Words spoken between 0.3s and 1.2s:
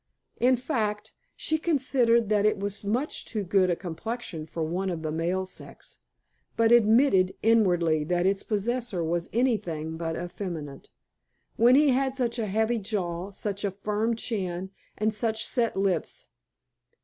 In fact,